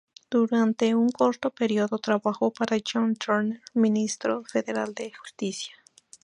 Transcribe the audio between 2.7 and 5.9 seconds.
John Turner, ministro federal de Justicia.